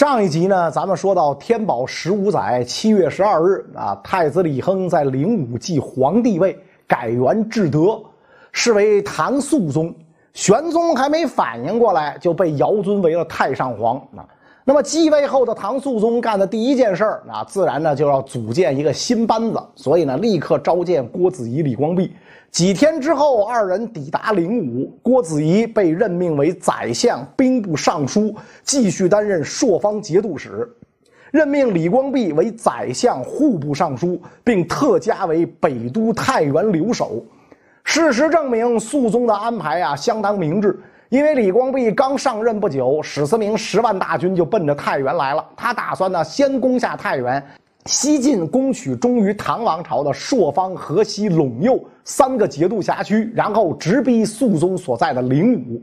[0.00, 8.00] 上一集呢，咱们说到天宝十五载七月十二日啊，太子李亨在灵武继皇帝位，改元至德，
[8.50, 9.94] 是为唐肃宗。
[10.32, 14.24] 玄宗还没反应过来，就被尧尊为了太上皇啊。
[14.64, 22.12] 那么继位后的唐肃宗干的第一件事儿啊，自然呢就要组建一个新班子，所以呢立刻召见郭子仪、李光弼。
[22.50, 30.50] 几天之后，二人抵达灵武，郭子仪被任命为宰相、兵部尚书，继续担任朔方节度使；
[31.30, 37.24] 任命李光弼为宰相、户部尚书，并特加为北都太原留守。
[37.84, 40.78] 事实证明，肃宗的安排啊相当明智，
[41.10, 47.44] 因为李光弼刚上任不久，史思明十万大军就奔着太原来了，他打算呢先攻下太原。
[47.86, 55.82] 西进攻取忠于唐王朝的朔方、河西、陇右三个节度辖区，然后直逼肃宗所在的灵武。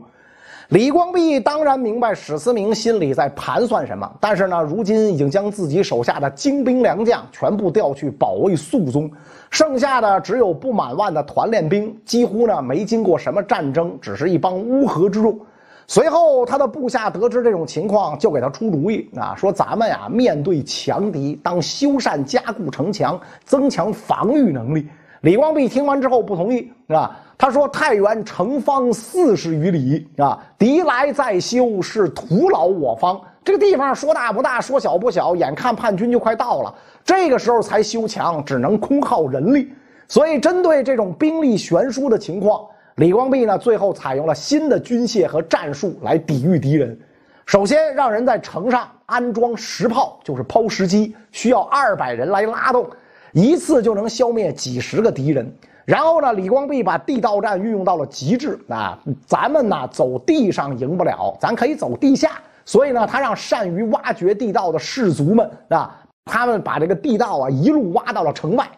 [0.68, 9.10] 李光弼当然明白史思明心里在盘算什么，但是呢，如今已经将自己手下的精兵良将全部调去保卫肃宗，
[9.50, 15.40] 剩下的只有不满万的团练兵，几乎呢没经过什么战争，只是一帮乌合之众。
[15.86, 24.86] 随后，他的部下得知这种情况，就给他出主意啊，说咱们呀，面对强敌，当修缮加固城墙，增强防御能力。
[25.22, 33.20] 李光弼听完之后不同意啊，他说：“太原城方四十余里啊，敌来再修是徒劳我方。
[33.44, 39.72] 这个地方说大不大，说小不小，眼看叛军就快到了，这个时候才修墙，只能空耗人力。
[40.08, 42.60] 所以，针对这种兵力悬殊的情况。”
[42.96, 46.98] 李光弼呢，最后采用了新的军械和战术来抵御敌人。
[47.46, 52.90] 首先，让人在城上安装石炮，就是抛石机，需要二百人来拉动，
[53.30, 55.48] 一次就能消灭几十个敌人。
[55.88, 58.98] 然后呢，李光弼把地道战运用到了极致啊！
[59.26, 62.32] 咱们呢，走地上赢不了，咱可以走地下。
[62.66, 68.68] 所以呢，他让善于挖掘地道的士卒们啊，他们把这个地道啊一路挖到了城外。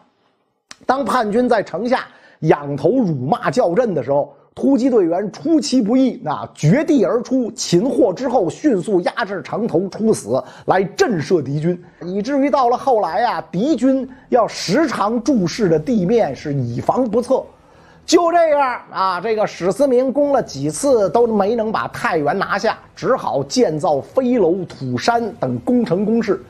[0.86, 2.06] 当叛军在城下。
[2.44, 17.42] 仰头辱骂叫阵的时候，突击队员出其不意，那绝地而出，擒获之后迅速压制城头出死，来震慑敌军，以至于到了后来呀，敌军要时常注视着地面，是以防不测。
[18.04, 26.42] 就这样啊，这个史思明攻了几次都没能把太原拿下，只好建造飞楼、土山等攻城工事。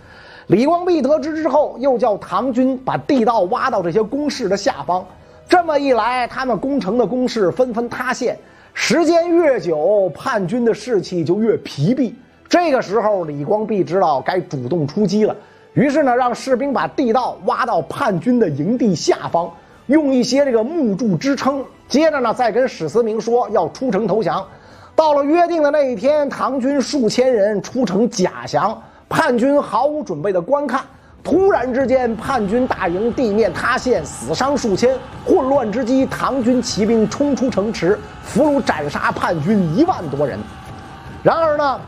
[0.47, 5.05] 李光弼得知之后，又叫唐军把地道挖到这些工事的下方。
[5.50, 8.38] 这么一来，他们攻城的工事纷纷塌陷，
[8.72, 12.16] 时间越久，叛军的士气就越疲弊。
[12.49, 15.34] 这个时候，李光弼知道该主动出击了，
[15.75, 19.53] 于是呢，让士兵把地道挖到叛军的营地下方，
[19.87, 21.65] 用一些这个木柱支撑。
[21.88, 24.47] 接着呢，再跟史思明说要出城投降。
[24.94, 30.82] 到了约定的那一天，唐军数千人出城假降，叛军毫无准备的观看。
[31.22, 34.97] 突然之间，叛军大营地面塌陷，死伤数千。
[35.25, 40.38] 混乱之机，唐军骑兵冲出城池，俘虏斩杀叛军一万多人。
[41.22, 41.81] 然而呢，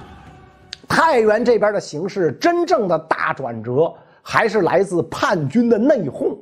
[0.86, 6.36] 太原这边的形势真正的大转折，还是来自叛军的内讧。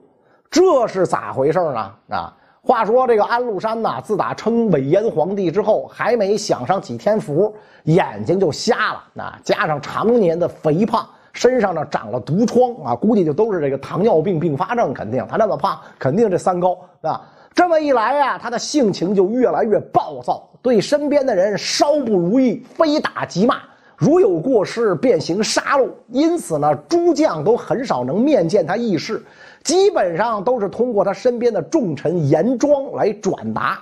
[0.50, 1.90] 这是咋回事呢？
[2.08, 9.22] 啊，话说这个安禄山呐，自打称伪燕皇帝之后，还没享上几天福，眼睛就瞎了。
[9.22, 11.08] 啊，加上常年的肥胖。
[11.32, 17.20] 身上呢长了毒疮啊，估计就都是这个糖尿病并发症，肯定他那么胖，肯定这三高啊。
[17.52, 23.56] 这么一来呀，他的性情就越来越暴躁，对身边的人稍不如意，非打即骂，
[23.96, 25.88] 如有过失便行杀戮。
[26.08, 29.22] 因此呢，诸将都很少能面见他议事，
[29.64, 33.80] 基本上都是通过他身边的重臣严庄来转达。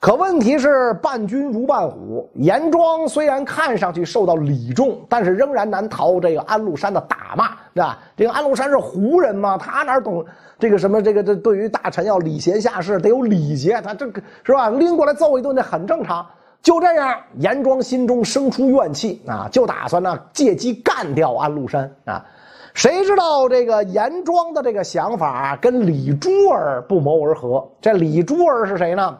[0.00, 2.30] 可问题是，伴君如伴虎。
[2.34, 7.98] 严庄虽然看上去受到礼重，但是仍然难逃这个安禄山的打骂，是吧？
[8.16, 10.24] 这个安禄山是胡人嘛，他哪懂
[10.56, 11.02] 这个什么？
[11.02, 13.80] 这个这对于大臣要礼贤下士，得有礼节。
[13.82, 14.70] 他这个是吧？
[14.70, 16.24] 拎过来揍一顿，那很正常。
[16.62, 22.24] 就这样，严庄心中生出怨气啊，就打算呢借机干掉安禄山啊。
[22.72, 27.68] 谁知道这个严庄的这个想法跟李珠儿不谋而合。
[27.80, 29.18] 这李珠儿是谁呢？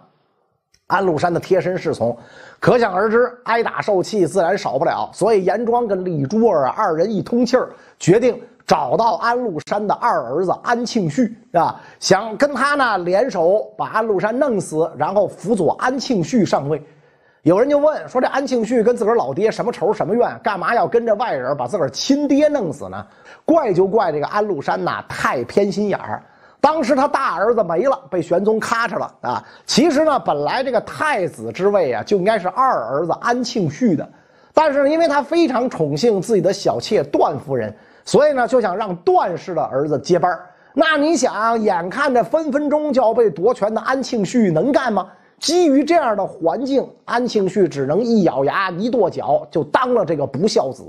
[0.88, 2.16] 安禄山的贴身侍从，
[2.58, 5.10] 可想而知，挨打受气自然少不了。
[5.12, 7.68] 所以严庄跟李珠儿二人一通气儿，
[7.98, 16.82] 决定找到安禄山的二儿子安庆绪啊，想跟他呢联手把安禄山弄死，然后辅佐安庆绪上位。
[17.42, 20.40] 有人就问说：“这安庆绪跟自个儿老爹什么仇什么怨？
[20.42, 23.06] 干嘛要跟着外人把自个儿亲爹弄死呢？”
[23.44, 26.22] 怪就怪这个安禄山呐，太偏心眼儿。
[26.60, 29.44] 当时他大儿子没了，被玄宗咔嚓了啊！
[29.64, 34.08] 其实呢，本来这个太子之位啊，就应该是二儿子安庆绪的。
[34.52, 37.74] 但是因为他非常宠幸自己的小妾段夫人，
[38.04, 40.36] 所以呢就想让段氏的儿子接班
[40.74, 45.08] 那你想，眼看着分分钟就要被夺权的安庆绪能干吗？
[45.38, 50.82] 基于这样的环境，安庆绪只能一咬牙一跺脚，就当了这个不孝子。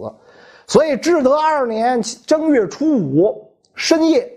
[0.66, 4.28] 所以至德二年正月初五深夜，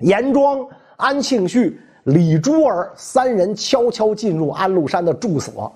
[0.00, 0.66] 严庄、
[0.96, 5.72] 安庆绪、李珠儿三人悄悄进入安禄山的住所。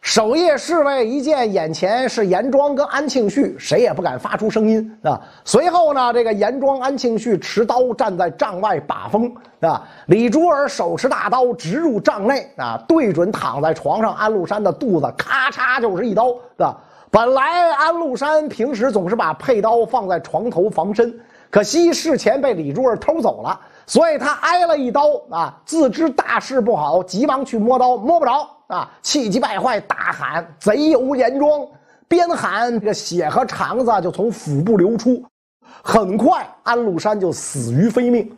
[0.00, 5.18] 守夜侍卫一见眼前是严庄跟安庆绪，谁也不敢发出声音啊。
[5.46, 9.82] 随后呢，这个严庄、安庆绪持刀站在帐外把风啊。
[10.08, 16.76] 李珠儿手持大刀直入帐内啊，对准躺在床上安禄山的肚子，咔嚓就是一刀啊。
[17.10, 21.18] 本来安禄山平时总是把佩刀放在床头防身，
[21.54, 28.50] 可惜事前被李珠儿偷走了，所以他挨了一刀啊，自知大事不好，急忙去摸刀，摸不着。
[28.66, 28.90] 啊！
[29.02, 31.64] 气急败坏，大喊：“贼有严庄！”
[32.08, 35.22] 边喊，这个血和肠子就从腹部流出。
[35.80, 38.28] 很快，安禄山就死于非命。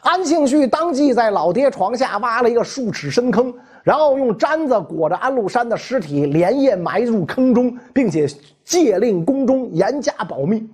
[0.00, 3.52] 安庆绪当即在老爹床下挖了一个数尺深坑，
[3.82, 8.26] 然后用毡子裹着安禄山的尸体，连夜埋入坑中，并且
[8.64, 10.66] 戒令宫中严加保密。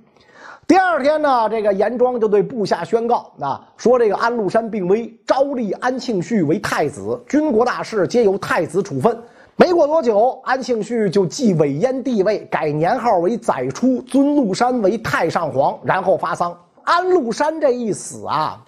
[0.66, 9.16] 第二天呢，这个严庄就对部下宣告啊，说这个安禄山病危，昭立安庆绪为太子，军国大事皆由太子处分。
[9.56, 16.56] 没过多久，安庆绪就继韦燕帝位，改年号为载初，尊禄山为太上皇，然后发丧。
[16.82, 18.58] 安禄山这一死啊，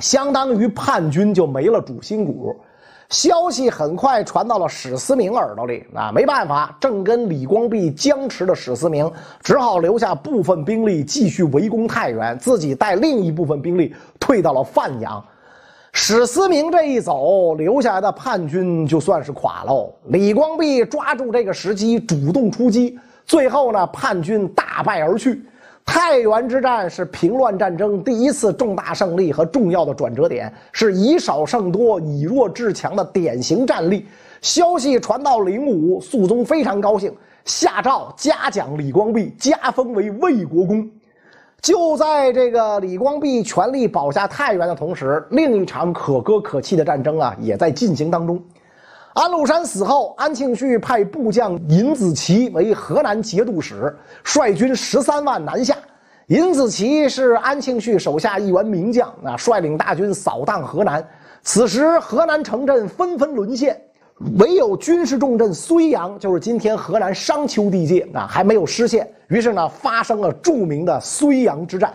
[0.00, 2.54] 相当于叛军就没了主心骨。
[3.08, 9.10] 消息很快传到了史思明耳朵里啊，没办法，正跟李光弼僵持的史思明
[9.42, 15.24] 只好留下部分兵力继续围攻太原，自己带另一部分兵力退到了范阳。
[15.92, 19.90] 史思明这一走，留下来的叛军就算是垮喽。
[20.08, 25.42] 李光弼抓住这个时机，主动出击，最后呢，叛军大败而去。
[25.86, 34.04] 太原之战是平乱战争第一次重大胜利和重要的转折点，是以少胜多、以弱制强的典型战例。
[34.42, 40.86] 消息传到灵武，肃宗非常高兴，下诏嘉奖李光弼，加封为魏国公。
[41.62, 48.40] 就在这个李光弼全力保下太原的同时，另一场可歌可泣的战争啊，也在进行当中。
[49.16, 55.74] 安禄山死后，安庆绪派部将尹子奇为河南节度使，率军十三万南下。
[56.26, 61.02] 尹子奇是安庆绪手下一员名将，啊，率领大军扫荡河南。
[61.40, 63.80] 此时，河南城镇纷纷沦陷，
[64.38, 69.10] 唯有军事重镇睢阳，就是今天河南商丘地界，啊，还没有失陷。
[69.28, 71.90] 于是呢，发生了著名的睢阳之战。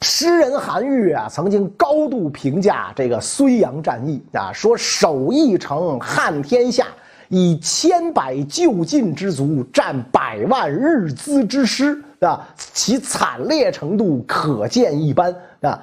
[0.00, 6.86] 诗人韩愈啊，曾经高度评价这个睢阳战役啊，说守一城撼天下，
[7.28, 15.82] 以千百就近之卒战百万日资之师啊，其惨烈程度可见一斑啊。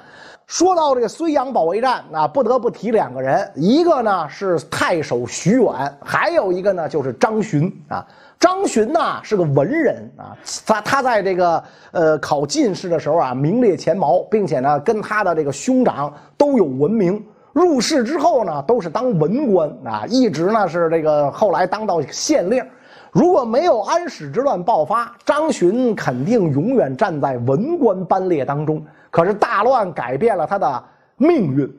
[0.52, 5.72] 说到这个睢阳保卫战啊，不得不提两个人，一个呢是太守徐远，
[6.04, 8.06] 还有一个呢就是张巡啊。
[8.38, 17.24] 张巡呐是个文人啊，他他在这个呃考进士的时候啊名列前茅，并且呢跟他的这个兄长都有文名。
[17.54, 22.62] 入仕之后呢都是当文官啊，一直呢是这个后来当到县令。
[23.10, 28.84] 如果没有安史之乱爆发，张巡肯定永远站在文官班列当中。
[29.12, 30.84] 可是大乱改变了他的
[31.16, 31.78] 命运。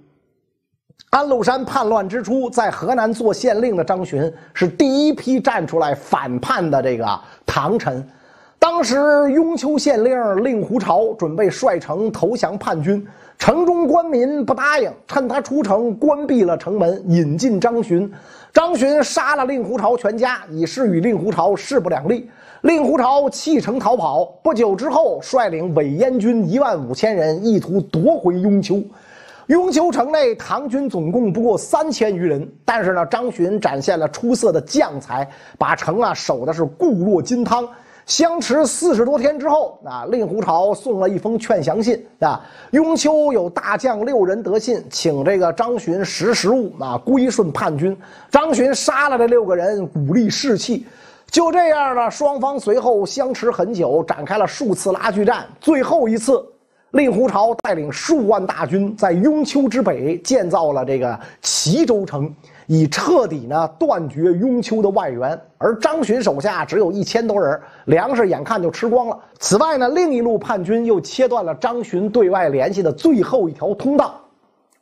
[1.09, 8.07] 安禄山叛乱之初，在河南做县令的张巡是第一批站出来反叛的这个唐臣。
[8.59, 8.95] 当时
[9.31, 13.05] 雍丘县令令狐潮准备率城投降叛军，
[13.37, 18.09] 城中官民不答应，趁他出城关闭了城门，引进张巡。
[18.53, 22.29] 张巡杀了令狐潮全家，以示与令狐潮势不两立。
[22.63, 28.81] 令狐潮弃城逃跑，不久之后率领伪燕军一万五千人，意图夺回雍丘。
[29.47, 37.67] 雍丘城内唐军总共不过三千余人，但是呢，张巡展现了出色的将才，把城啊守的是固若金汤。
[38.05, 42.41] 相持四十多天之后，啊，令狐潮送了一封劝降信啊，
[42.71, 47.97] 雍丘有大将六人得信，请这个张巡识时务啊，归顺叛军。
[48.31, 50.85] 张巡杀了这六个人，鼓励士气。
[51.33, 55.47] 就这样呢，双方随后相持很久，展开了数次拉锯战。
[55.59, 56.45] 最后一次。
[56.91, 62.31] 令狐潮带领数万大军在雍丘之北建造了这个齐州城，
[62.67, 65.41] 以彻底呢断绝雍丘的外援。
[65.57, 69.19] 而张巡手下只有一千多人，粮食眼看就吃光了。
[69.39, 74.21] 此外呢，另一路叛军又切断了张巡对外联系的最后一条通道。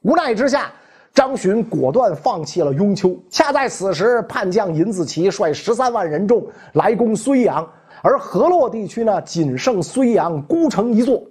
[0.01, 0.69] 无奈之下，
[1.13, 3.17] 张巡果断放弃了雍丘。
[3.29, 7.67] 恰在此时，叛将尹子奇率十三万人众来攻睢阳，
[8.01, 11.21] 而河洛地区呢，仅剩睢阳孤城一座。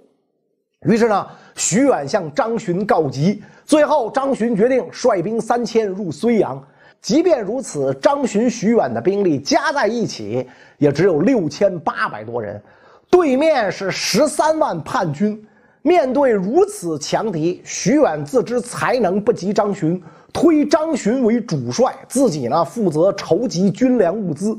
[0.87, 3.41] 于是呢，徐远向张巡告急。
[3.65, 6.61] 最后，张巡决定率兵三千入睢阳。
[7.01, 10.47] 即便如此，张巡、徐远的兵力加在一起
[10.77, 12.61] 也只有六千八百多人，
[13.09, 15.43] 对面是十三万叛军。
[15.83, 19.99] 面对如此强敌，徐远自知才能不及张巡，
[20.31, 24.55] 推张巡为主帅，自己呢负责筹集军粮物资。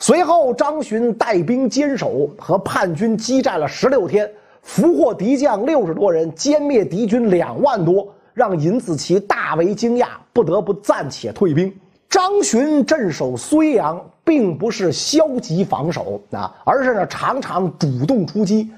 [0.00, 4.28] 随后，张巡带兵坚守，和叛军激战了十六天，
[4.62, 11.72] 俘获敌将六十多人，歼灭敌军两万多，让尹子奇大为惊讶，不得不暂且退兵。
[12.10, 18.68] 张巡镇守睢阳，并不是消极防守啊，而是呢常常主动出击。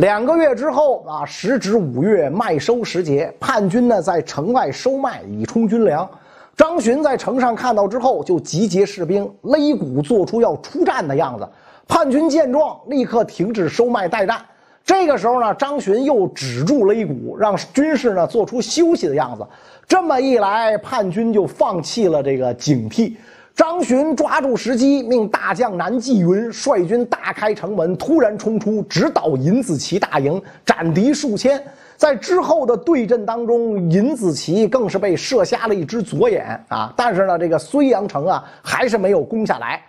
[0.00, 6.08] 两个月之后啊，时值五月麦收时节，叛军呢在城外收麦以充军粮。
[6.56, 11.46] 张巡在城上看到之后，就集结士兵，擂鼓做出要出战的样子。
[11.86, 14.40] 叛军见状，立刻停止收麦待战。
[14.82, 19.46] 这个时候呢，张巡又止住擂鼓，让军士呢做出休息的样子。
[19.86, 23.16] 这么一来，叛军就放弃了这个警惕。
[23.54, 31.62] 张巡抓住时机，命大将南霁云率军大开城门，突然冲出，直捣尹子奇大营，斩敌数千。
[31.96, 36.90] 在之后的对阵当中，尹子奇更是被射瞎了一只左眼啊！
[36.96, 39.82] 但是呢，这个睢阳城啊，还是没有攻下来。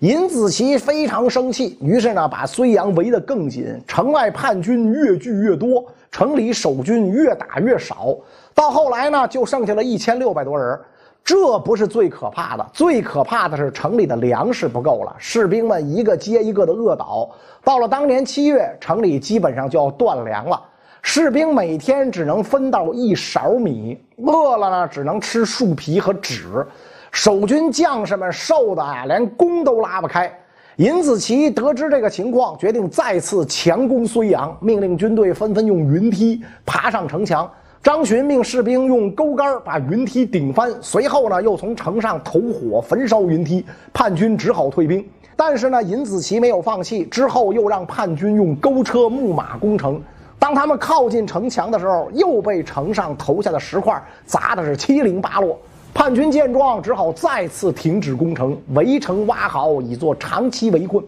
[0.00, 8.14] 尹子奇非常生气，于是呢，把睢阳围得更紧，城外叛军越聚越多，城里守军越打越少。
[8.52, 10.78] 到后来呢，就剩下了一千六百多人。
[11.24, 17.26] 这不是最可怕的，最可怕的是城里的粮食不够了，士兵们一个接一个的饿倒。
[17.64, 20.60] 到了当年七月，城里基本上就要断粮了，
[21.00, 26.64] 士兵每天只能分到一勺米，饿了呢只能吃树皮和纸。
[27.10, 30.30] 守军将士们瘦的啊，连弓都拉不开。
[30.76, 37.50] 尹子奇得知这个情况，决定再次强攻睢阳，命令军队纷纷用云梯爬上城墙。
[37.84, 43.62] 张巡命士兵用钩竿把云梯顶翻，随后呢又从城上投火焚烧云梯，
[43.92, 45.06] 叛军只好退兵。
[45.36, 50.00] 但是呢，尹子奇没有放弃，之后又让叛军用钩车、木马攻城。
[50.38, 55.58] 当他们靠近城墙的时候，又被城上投下的石块砸的是七零八落。
[55.92, 61.04] 叛军见状，只好再次停止攻城，围城挖壕，以作长期围困。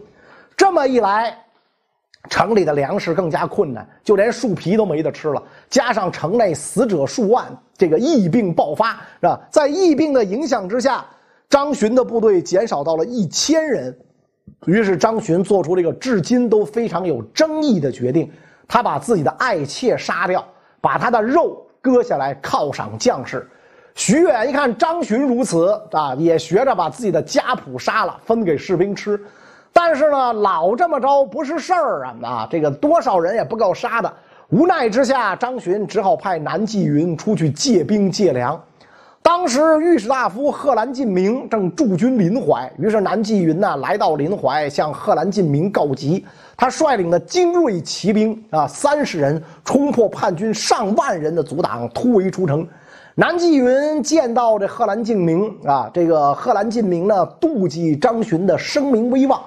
[0.55, 1.35] 这么一来。
[2.29, 5.41] 城里的粮食更加困难，就连树皮都没得吃了。
[5.69, 7.45] 加上城内死者数万，
[7.77, 9.39] 这个疫病爆发，是吧？
[9.49, 11.05] 在疫病的影响之下，
[11.49, 13.97] 张巡的部队减少到了一千人。
[14.65, 18.31] 于是张巡做出这个至今都非常有争议的决定：
[18.67, 20.45] 他把自己的爱妾杀掉，
[20.81, 23.47] 把他的肉割下来犒赏将士。
[23.93, 29.19] 徐远一看张巡如此啊，也学着把自己的家仆杀了，分给士兵吃。
[29.79, 32.15] 但是呢，老这么着不是事儿啊！
[32.23, 34.11] 啊，这个多少人也不够杀的。
[34.49, 38.59] 无奈之下，张巡只好派南霁云出去借兵借粮。
[39.21, 46.25] 当时御史大夫贺兰进明正驻军临淮，于是南霁云呢来到临淮，向贺兰进明告急。
[46.57, 52.67] 他率领的精锐骑兵啊，三十人冲破叛军上万人的阻挡，突围出城。
[53.13, 59.39] 南霁云见到这贺兰进明啊，这个贺兰进明呢，妒忌张巡的声名威望。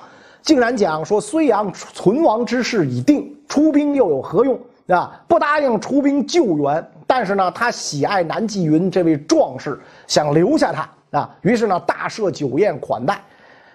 [0.42, 5.20] 竟然讲说睢阳存亡之势已定，出兵又有何用啊？
[5.28, 11.30] 不答应出兵救援，但是呢，他喜爱南霁云这位壮士，想留下他啊。
[11.42, 13.20] 于是呢，大设酒宴款待。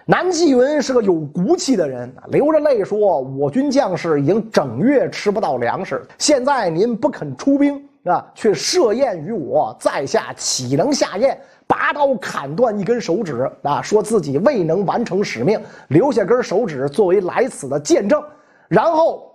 [0.08, 13.82] 南霁云是个有骨气的人，流着泪说：“我军将士已经整月吃不到粮食，现在您不肯出兵啊，却设宴于我，在下岂能下咽？”拔刀砍断一根手指啊！
[13.82, 18.22] 说自己未能完成使命，留下根手指作为来此的见证。
[18.68, 19.34] 然后，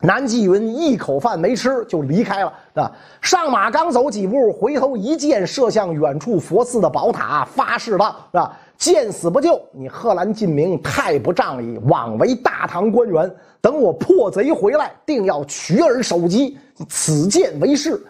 [0.00, 2.92] 南霁云一口饭没吃就离开了啊！
[3.20, 9.60] 上马刚走几步，回头一箭射向远处佛寺的宝塔，发誓道：“啊，见死不救！
[9.72, 13.30] 你贺兰进明太不仗义，枉为大唐官员。
[13.60, 16.56] 等我破贼回来，定要取而首级，
[16.88, 18.00] 此箭为誓。”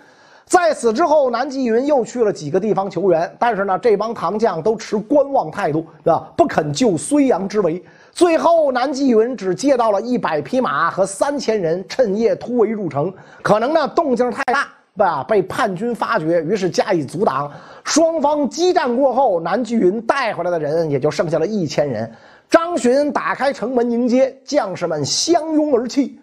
[0.46, 6.32] 在此之后，南霁云又去了几个地方求援，但是呢，这帮唐将都持观望态度，啊？
[6.36, 7.82] 不肯救睢阳之围。
[8.12, 13.12] 最后，南霁云只借到了一百匹马和三千人，趁夜突围入城。
[13.42, 15.24] 可能呢，动静太大，吧？
[15.24, 17.50] 被叛军发觉，于是加以阻挡。
[17.82, 22.08] 双方激战过后，南霁云带回来的人也就剩下了一千人。
[22.48, 26.20] 张巡打开城门迎接，将士们相拥而泣。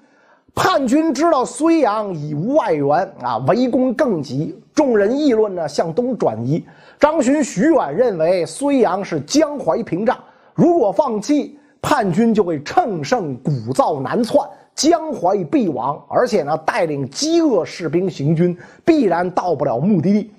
[0.55, 2.87] 叛军知道睢阳已无外援
[3.21, 4.55] 啊，围攻更急。
[4.73, 6.63] 众人议论呢，向东转移。
[6.99, 10.17] 张巡、徐远认为睢阳是江淮屏障，
[10.53, 15.99] 如果放弃，叛军就会乘胜鼓噪南窜，江淮必亡。
[16.07, 18.55] 而且呢，带领饥饿士兵行军，
[18.85, 20.31] 必然到不了目的地。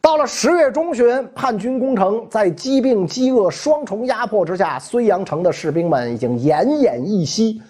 [0.00, 7.62] 到了十月中旬，叛军攻城，在疾病、饥饿双重压迫之下，睢阳城的士兵们已经奄奄一息。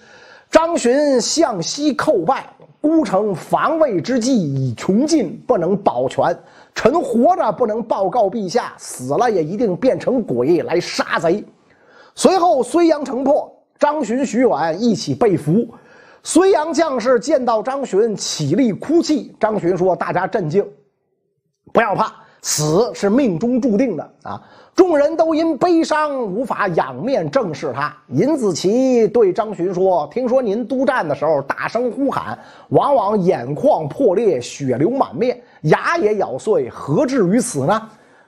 [0.55, 2.49] 张巡向西叩拜。
[2.81, 6.25] 孤城防卫之计已穷尽，不能保全。
[6.73, 11.45] 臣活着不能报告陛下，死了也一定变成鬼来杀贼。
[12.15, 15.67] 随后，睢阳城破，张巡、徐远一起被俘。
[16.23, 19.35] 睢阳将士见到张巡，起立哭泣。
[19.41, 20.65] 张巡说：“大家镇静，
[21.73, 24.41] 不要怕，死是命中注定的啊。”
[24.75, 27.97] 众人都因悲伤无法仰面正视他。
[28.09, 32.37] 尹子奇对张巡说：“听说您督战的时候大声呼喊，
[32.71, 37.81] 往往眼眶破裂，血流满面，牙也咬碎，何至于此呢？”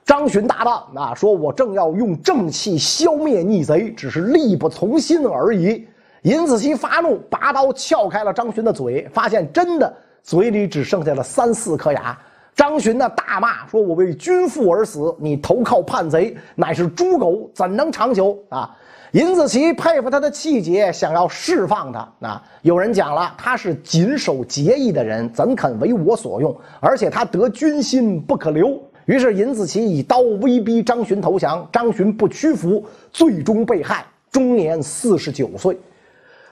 [0.05, 5.85] 张巡答道：“啊，说我正要用正气消灭逆贼，只是力不从心而已。”
[6.23, 12.17] 尹子奇发怒，拔刀撬开了张巡的嘴，发现真的嘴里只剩下了三四颗牙。
[12.57, 18.75] 张巡呢大骂说：“我为君父而死，你投靠叛贼，乃是猪狗，怎能长久啊？”
[19.13, 22.43] 尹子奇佩服他的气节，想要释放他啊。
[22.63, 26.53] 有人讲了，他是谨守节义的人，怎肯为我所用？
[26.79, 28.75] 而且他得军心，不可留。
[29.05, 32.83] 于是尹子奇以刀威逼张巡投降，张巡不屈服，
[33.13, 35.77] 最终被害，终年四十九岁。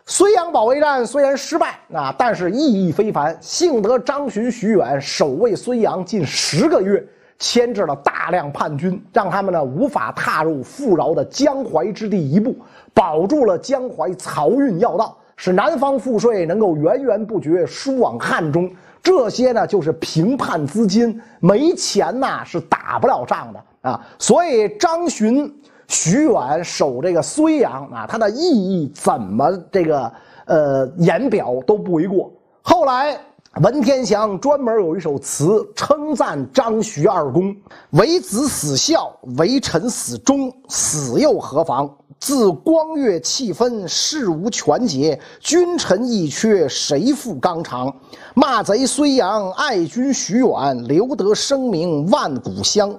[0.07, 3.35] 睢阳保卫战虽然失败，啊，但是意义非凡。
[3.41, 7.03] 幸得张巡、徐远守卫睢阳近十个月，
[7.39, 12.55] 牵制了大量叛军，让他们呢无法踏入富饶的江淮之地一步，
[12.93, 18.71] 保住了江淮漕运要道，使南方赋税能够源源不绝输往汉中。
[19.01, 24.05] 这些呢就是平叛资金，没钱呐是打不了仗的啊。
[24.19, 25.51] 所以张巡。
[25.87, 30.11] 徐远守这个睢阳啊，它的意义怎么这个
[30.45, 32.31] 呃言表都不为过。
[32.61, 33.17] 后来
[33.61, 37.55] 文天祥专门有一首词称赞张徐二公
[37.91, 41.89] ：“为子死孝，为臣死忠，死又何妨？
[42.19, 47.93] 自光岳气分，事无全节，君臣一缺，谁负纲常？
[48.33, 52.93] 骂贼睢阳，爱君徐远，留得声名万古香。”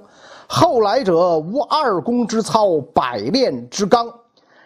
[0.48, 4.08] 后来者无二公之操，百炼之钢。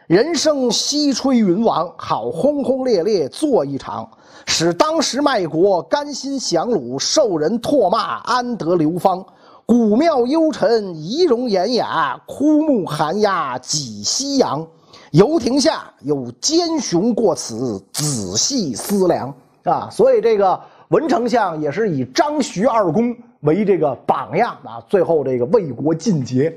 [0.06, 4.08] 人生西吹云王，好轰轰烈烈做一场，
[4.44, 9.24] 使当时卖国甘心降虏，受人唾骂安得流芳？
[9.64, 14.66] 古庙幽沉仪容典雅，枯木寒鸦几夕阳。
[15.12, 19.32] 游亭下有奸雄过此，仔细思量
[19.64, 19.88] 啊！
[19.90, 23.16] 所以这个文丞相也是以张徐二公。
[23.40, 26.56] 为这个榜样啊，最后这个为国尽节。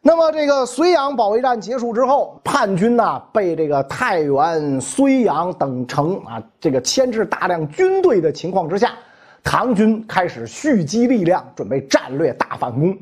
[0.00, 8.92] 那么这个睢阳保卫战结束之后，叛军呢被这个太原、睢阳等城啊这个牵制大量军队的情况之下，
[9.42, 12.96] 唐军开始蓄积力量，准备战略大反攻。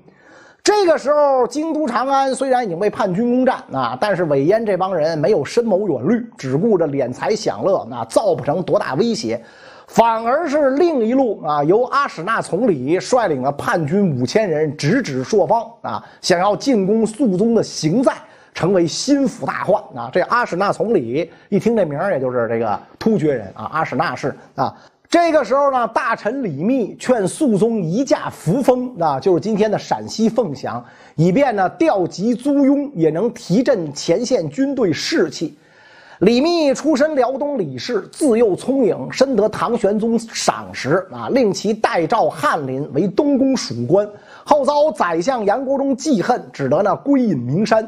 [0.65, 9.41] 这个时候，京都长安虽然已经被叛军攻占啊，但是韦燕这帮人没有深谋远虑，只顾着敛财享乐，那造不成多大威胁。
[9.87, 18.13] 反而是另一路啊，由阿史那从礼率领了叛军五千人直指朔方啊，想要进攻肃宗的行在，
[18.53, 20.11] 成为心腹大患啊。
[20.13, 24.75] 这阿史那从礼一听这名，也就是这个突厥人啊，阿史那氏啊。
[25.09, 35.57] 这个时候呢，大臣李密劝肃宗移驾扶风啊，就是今天的陕西凤翔，以便呢调集租庸，也能提振前线军队士气。
[36.21, 44.09] 李密出身辽东李氏，自幼聪颖，深得唐玄宗赏识啊，令其代诏翰林为东宫属官。
[44.43, 47.87] 后遭宰相杨国忠记恨，只得呢归隐名山。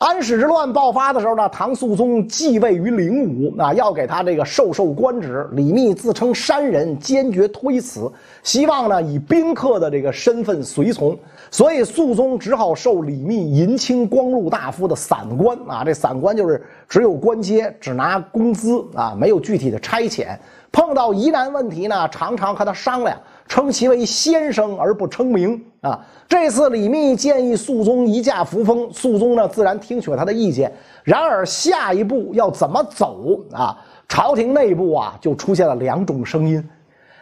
[0.00, 5.48] 安史之乱爆发的时候呢，唐肃宗继位于灵武啊，要给他这个授受官职。
[5.52, 8.10] 李密自称山人，坚决推辞，
[8.42, 11.16] 希望呢以宾客的这个身份随从。
[11.50, 20.36] 所以肃宗只好授李密银青光禄大夫的散官啊，这散官就是只有官阶，只拿工资啊，没有具体的差遣。
[20.70, 25.98] 碰到疑难问题呢，常常和他商量，称其为先生而不称名啊。
[26.28, 30.70] 这次李密建议肃宗移驾扶风，肃宗呢自然听取了他的意见。
[31.02, 33.76] 然而下一步要怎么走啊？
[34.06, 36.62] 朝廷内部啊就出现了两种声音。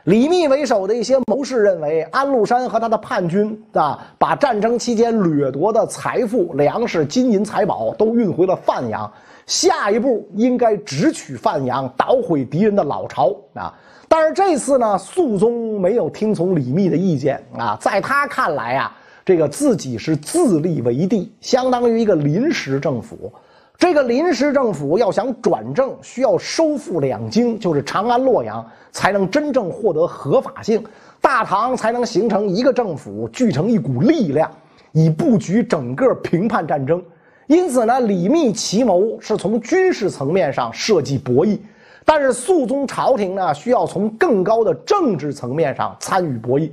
[0.06, 9.12] 李密为首的一些谋士认为，安禄山和他的叛军啊，把战争期间掠夺的财富、粮食、金银财宝都运回了范阳，
[9.46, 13.74] 下一步应该直取范阳，捣毁敌人的老巢啊。
[14.06, 23.32] 但是这次呢，肃宗没有听从李密的意见啊，在他看来啊，这个自己是自立为帝，相当于一个临时政府。
[23.78, 30.82] 这个临时政府要想转正，需要收复两京，就是长安、洛阳，才能真正获得合法性，
[31.20, 34.50] 大唐才能形成一个政府，聚成一股力量，
[34.92, 37.02] 以布局整个平叛战争。
[37.48, 41.58] 因此呢，李密奇谋是从军事层面上设计博弈，
[42.04, 46.70] 但是肃宗朝廷呢，需要从更高的政治层面上参与博弈。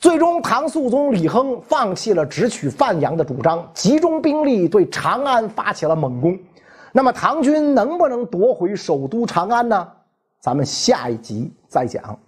[0.00, 6.38] 最终，唐肃宗李亨放弃了直取范阳的主张，集中兵力对长安发起了猛攻。
[6.90, 9.86] 那么，唐军能不能夺回首都长安呢？
[10.40, 12.18] 咱们下一集再讲。